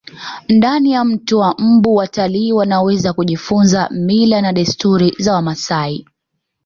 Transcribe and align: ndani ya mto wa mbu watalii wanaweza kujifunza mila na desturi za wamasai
ndani 0.49 0.91
ya 0.91 1.03
mto 1.03 1.39
wa 1.39 1.55
mbu 1.57 1.95
watalii 1.95 2.53
wanaweza 2.53 3.13
kujifunza 3.13 3.89
mila 3.91 4.41
na 4.41 4.53
desturi 4.53 5.15
za 5.19 5.33
wamasai 5.33 6.05